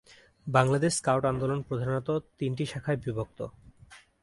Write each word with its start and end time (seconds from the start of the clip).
Bangladesh 0.47 0.91
scout 0.99 1.23
আন্দোলন 1.31 1.59
প্রধানত 1.67 2.07
তিনটি 2.39 2.63
শাখায় 2.65 2.99
বিভক্ত। 3.03 3.39